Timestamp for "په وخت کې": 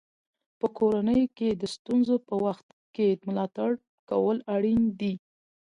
2.27-3.07